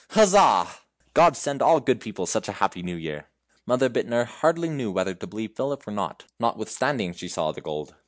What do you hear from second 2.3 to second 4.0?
a happy New Year!" Mother